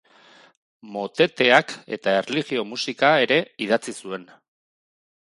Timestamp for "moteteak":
0.95-1.75